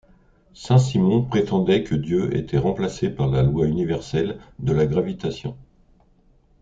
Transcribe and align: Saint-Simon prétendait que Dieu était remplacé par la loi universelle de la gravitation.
Saint-Simon 0.55 1.21
prétendait 1.21 1.83
que 1.83 1.93
Dieu 1.93 2.35
était 2.35 2.57
remplacé 2.57 3.11
par 3.11 3.27
la 3.27 3.43
loi 3.43 3.67
universelle 3.67 4.39
de 4.57 4.73
la 4.73 4.87
gravitation. 4.87 5.55